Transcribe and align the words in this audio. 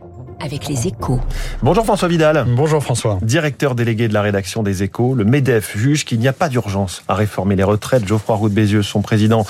Thank. 0.00 0.33
Avec 0.44 0.68
les 0.68 0.86
échos. 0.86 1.20
Bonjour 1.62 1.84
François 1.84 2.06
Vidal. 2.06 2.44
Bonjour 2.46 2.82
François. 2.82 3.18
Directeur 3.22 3.74
délégué 3.74 4.08
de 4.08 4.14
la 4.14 4.20
rédaction 4.20 4.62
des 4.62 4.82
échos, 4.82 5.14
le 5.14 5.24
MEDEF 5.24 5.76
juge 5.76 6.04
qu'il 6.04 6.18
n'y 6.18 6.28
a 6.28 6.34
pas 6.34 6.50
d'urgence 6.50 7.02
à 7.08 7.14
réformer 7.14 7.56
les 7.56 7.62
retraites. 7.62 8.06
Geoffroy 8.06 8.36
Roux 8.36 8.48
de 8.50 8.54
Bézieux, 8.54 8.82
son 8.82 9.00
président, 9.00 9.46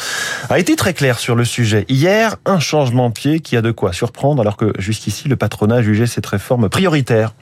a 0.48 0.58
été 0.60 0.76
très 0.76 0.94
clair 0.94 1.18
sur 1.18 1.34
le 1.34 1.44
sujet. 1.44 1.84
Hier, 1.88 2.36
un 2.46 2.60
changement 2.60 3.08
de 3.08 3.14
pied 3.14 3.40
qui 3.40 3.56
a 3.56 3.62
de 3.62 3.72
quoi 3.72 3.92
surprendre 3.92 4.40
alors 4.40 4.56
que 4.56 4.72
jusqu'ici 4.78 5.26
le 5.26 5.34
patronat 5.34 5.82
jugeait 5.82 6.06
cette 6.06 6.26
réforme 6.26 6.68
prioritaire. 6.68 7.34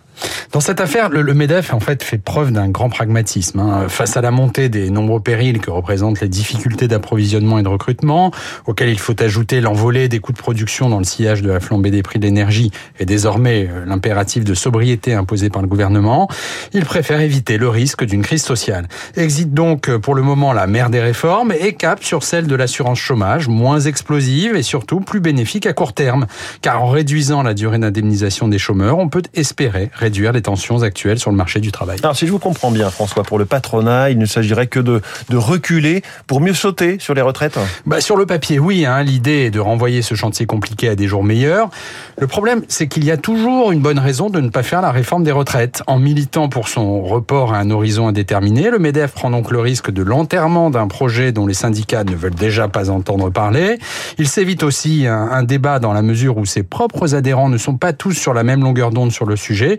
Dans 0.52 0.60
cette 0.60 0.80
affaire, 0.80 1.08
le, 1.08 1.22
MEDEF 1.32 1.72
en 1.72 1.80
fait 1.80 2.02
fait 2.02 2.18
preuve 2.18 2.52
d'un 2.52 2.68
grand 2.68 2.90
pragmatisme 2.90 3.60
hein. 3.60 3.88
face 3.88 4.16
à 4.16 4.20
la 4.20 4.30
montée 4.30 4.68
des 4.68 4.90
nombreux 4.90 5.20
périls 5.20 5.60
que 5.60 5.70
représentent 5.70 6.20
les 6.20 6.28
difficultés 6.28 6.88
d'approvisionnement 6.88 7.58
et 7.58 7.62
de 7.62 7.68
recrutement, 7.68 8.30
auxquels 8.66 8.90
il 8.90 8.98
faut 8.98 9.20
ajouter 9.22 9.60
l'envolée 9.60 10.08
des 10.08 10.18
coûts 10.18 10.32
de 10.32 10.38
production 10.38 10.90
dans 10.90 10.98
le 10.98 11.04
sillage 11.04 11.42
de 11.42 11.50
la 11.50 11.60
flambée 11.60 11.90
des 11.90 12.02
prix 12.02 12.18
de 12.18 12.26
l'énergie 12.26 12.70
et 12.98 13.06
désormais 13.06 13.41
euh, 13.46 13.84
l'impératif 13.86 14.44
de 14.44 14.54
sobriété 14.54 15.14
imposé 15.14 15.50
par 15.50 15.62
le 15.62 15.68
gouvernement. 15.68 16.28
Il 16.72 16.84
préfère 16.84 17.20
éviter 17.20 17.58
le 17.58 17.68
risque 17.68 18.04
d'une 18.04 18.22
crise 18.22 18.42
sociale. 18.42 18.88
Exit 19.16 19.52
donc 19.52 19.88
euh, 19.88 19.98
pour 19.98 20.14
le 20.14 20.22
moment 20.22 20.52
la 20.52 20.66
mère 20.66 20.90
des 20.90 21.00
réformes 21.00 21.52
et 21.52 21.74
cap 21.74 22.02
sur 22.02 22.22
celle 22.22 22.46
de 22.46 22.54
l'assurance 22.54 22.98
chômage, 22.98 23.48
moins 23.48 23.80
explosive 23.80 24.56
et 24.56 24.62
surtout 24.62 25.00
plus 25.00 25.20
bénéfique 25.20 25.66
à 25.66 25.72
court 25.72 25.92
terme, 25.92 26.26
car 26.60 26.82
en 26.82 26.88
réduisant 26.88 27.42
la 27.42 27.54
durée 27.54 27.78
d'indemnisation 27.78 28.48
des 28.48 28.58
chômeurs, 28.58 28.98
on 28.98 29.08
peut 29.08 29.22
espérer 29.34 29.90
réduire 29.92 30.32
les 30.32 30.42
tensions 30.42 30.82
actuelles 30.82 31.18
sur 31.18 31.30
le 31.30 31.36
marché 31.36 31.60
du 31.60 31.72
travail. 31.72 31.98
Alors 32.02 32.16
si 32.16 32.26
je 32.26 32.32
vous 32.32 32.38
comprends 32.38 32.70
bien 32.70 32.90
François, 32.90 33.22
pour 33.22 33.38
le 33.38 33.44
patronat, 33.44 34.10
il 34.10 34.18
ne 34.18 34.26
s'agirait 34.26 34.66
que 34.66 34.80
de, 34.80 35.00
de 35.28 35.36
reculer 35.36 36.02
pour 36.26 36.40
mieux 36.40 36.54
sauter 36.54 36.98
sur 36.98 37.14
les 37.14 37.22
retraites? 37.22 37.58
Bah, 37.86 38.00
Sur 38.00 38.16
le 38.16 38.26
papier, 38.26 38.58
oui. 38.58 38.86
Hein, 38.86 39.02
L'idée 39.02 39.46
est 39.46 39.50
de 39.50 39.60
renvoyer 39.60 40.02
ce 40.02 40.14
chantier 40.14 40.46
compliqué 40.46 40.88
à 40.88 40.94
des 40.94 41.06
jours 41.06 41.24
meilleurs. 41.24 41.70
Le 42.18 42.26
problème, 42.26 42.62
c'est 42.68 42.88
qu'il 42.88 43.04
y 43.04 43.10
a 43.10 43.16
toujours 43.22 43.70
une 43.70 43.80
bonne 43.80 44.00
raison 44.00 44.30
de 44.30 44.40
ne 44.40 44.48
pas 44.48 44.64
faire 44.64 44.82
la 44.82 44.90
réforme 44.90 45.22
des 45.22 45.30
retraites. 45.30 45.82
En 45.86 45.98
militant 45.98 46.48
pour 46.48 46.68
son 46.68 47.02
report 47.02 47.54
à 47.54 47.58
un 47.58 47.70
horizon 47.70 48.08
indéterminé, 48.08 48.68
le 48.68 48.80
MEDEF 48.80 49.12
prend 49.12 49.30
donc 49.30 49.52
le 49.52 49.60
risque 49.60 49.90
de 49.90 50.02
l'enterrement 50.02 50.70
d'un 50.70 50.88
projet 50.88 51.30
dont 51.30 51.46
les 51.46 51.54
syndicats 51.54 52.02
ne 52.02 52.16
veulent 52.16 52.34
déjà 52.34 52.66
pas 52.66 52.90
entendre 52.90 53.30
parler. 53.30 53.78
Il 54.18 54.28
s'évite 54.28 54.64
aussi 54.64 55.06
un, 55.06 55.44
débat 55.44 55.78
dans 55.78 55.92
la 55.92 56.02
mesure 56.02 56.36
où 56.36 56.44
ses 56.44 56.64
propres 56.64 57.14
adhérents 57.14 57.48
ne 57.48 57.58
sont 57.58 57.76
pas 57.76 57.92
tous 57.92 58.12
sur 58.12 58.34
la 58.34 58.42
même 58.42 58.62
longueur 58.62 58.90
d'onde 58.90 59.12
sur 59.12 59.24
le 59.24 59.36
sujet. 59.36 59.78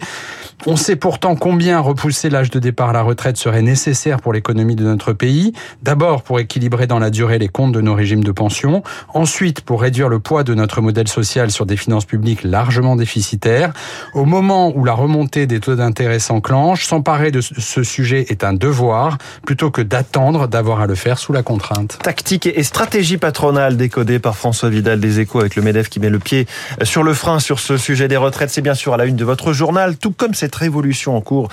On 0.66 0.78
sait 0.78 0.96
pourtant 0.96 1.36
combien 1.36 1.82
repousser 1.82 2.30
l'âge 2.30 2.50
de 2.50 2.58
départ 2.58 2.92
à 2.92 2.94
la 2.94 3.02
retraite 3.02 3.36
serait 3.36 3.62
nécessaire 3.62 4.22
pour 4.22 4.32
l'économie 4.32 4.78
de 4.78 4.86
notre 4.86 5.12
pays. 5.12 5.52
D'abord 5.82 6.24
pour 6.24 6.40
équilibrer 6.40 6.88
dans 6.88 7.00
la 7.00 7.10
durée 7.10 7.38
les 7.38 7.50
comptes 7.50 7.74
de 7.74 7.82
nos 7.82 7.94
régimes 7.94 8.24
de 8.24 8.32
pension. 8.32 8.82
Ensuite 9.14 9.60
pour 9.60 9.82
réduire 9.82 10.08
le 10.08 10.20
poids 10.20 10.46
de 10.46 10.54
notre 10.54 10.80
modèle 10.80 11.10
social 11.10 11.52
sur 11.52 11.66
des 11.66 11.76
finances 11.76 12.06
publiques 12.06 12.44
largement 12.46 12.96
déficitaires. 12.96 13.74
Au 14.14 14.24
moment 14.24 14.72
où 14.74 14.86
la 14.86 14.94
remontée 14.94 15.48
des 15.48 15.60
taux 15.60 15.76
d'intérêt 15.76 16.20
s'enclenche, 16.20 16.86
s'emparer 16.86 17.32
de 17.32 17.42
ce 17.42 17.84
sujet 17.84 18.26
est 18.30 18.46
un 18.46 18.54
devoir 18.54 19.18
plutôt 19.46 19.70
que 19.70 19.82
d'attendre 19.82 20.48
d'avoir 20.48 20.80
à 20.80 20.88
le 20.88 20.96
faire 20.96 21.20
sous 21.20 21.34
la 21.34 21.44
contrainte. 21.44 22.00
Tactique 22.02 22.48
et 22.48 22.64
stratégie 22.64 23.18
patronale 23.18 23.76
décodée 23.76 24.20
par 24.20 24.38
François 24.38 24.70
Vidal 24.70 25.02
des 25.02 25.20
Échos 25.20 25.42
avec 25.42 25.58
le 25.58 25.62
MEDEF 25.62 25.90
qui 25.90 26.00
met 26.00 26.10
le 26.10 26.20
pied 26.20 26.48
sur 26.84 27.04
le 27.04 27.14
frein 27.14 27.40
sur 27.40 27.60
ce 27.60 27.76
sujet 27.76 28.08
des 28.08 28.16
retraites. 28.16 28.50
C'est 28.50 28.62
bien 28.62 28.76
sûr 28.76 28.94
à 28.94 28.98
la 28.98 29.04
une 29.06 29.18
de 29.18 29.26
votre 29.26 29.52
journal, 29.52 29.98
tout 29.98 30.12
comme 30.12 30.34
cette 30.34 30.53
révolution 30.56 31.16
en 31.16 31.22
cours 31.22 31.50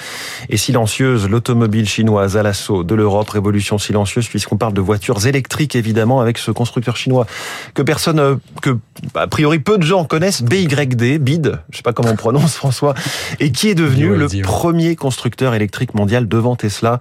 est 0.48 0.56
silencieuse. 0.56 1.28
L'automobile 1.28 1.88
chinoise 1.88 2.36
à 2.36 2.42
l'assaut 2.42 2.84
de 2.84 2.94
l'Europe, 2.94 3.30
révolution 3.30 3.78
silencieuse 3.78 4.28
puisqu'on 4.28 4.56
parle 4.56 4.72
de 4.72 4.80
voitures 4.80 5.26
électriques 5.26 5.76
évidemment 5.76 6.20
avec 6.20 6.38
ce 6.38 6.50
constructeur 6.50 6.96
chinois 6.96 7.26
que 7.74 7.82
personne, 7.82 8.18
euh, 8.18 8.36
que 8.62 8.78
a 9.14 9.26
priori 9.26 9.58
peu 9.58 9.78
de 9.78 9.82
gens 9.82 10.04
connaissent, 10.04 10.42
BYD, 10.42 11.18
BID, 11.18 11.58
je 11.70 11.76
sais 11.76 11.82
pas 11.82 11.92
comment 11.92 12.10
on 12.10 12.16
prononce 12.16 12.54
François, 12.60 12.94
et 13.38 13.52
qui 13.52 13.68
est 13.68 13.74
devenu 13.74 14.14
le 14.16 14.28
premier 14.42 14.96
constructeur 14.96 15.54
électrique 15.54 15.94
mondial 15.94 16.28
devant 16.28 16.56
Tesla. 16.56 17.00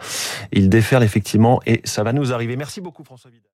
Il 0.51 0.69
déferle 0.69 1.03
effectivement 1.03 1.61
et 1.65 1.81
ça 1.83 2.03
va 2.03 2.13
nous 2.13 2.33
arriver. 2.33 2.55
Merci 2.55 2.81
beaucoup 2.81 3.03
François 3.03 3.31
Vidal. 3.31 3.45